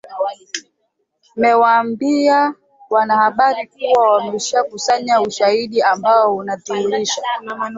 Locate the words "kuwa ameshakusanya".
3.67-5.21